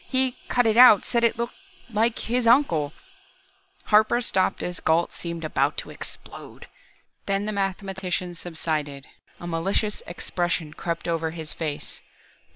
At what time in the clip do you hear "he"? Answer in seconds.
0.09-0.35